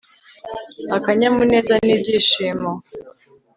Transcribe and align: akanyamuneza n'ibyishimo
akanyamuneza 0.97 1.73
n'ibyishimo 1.85 2.71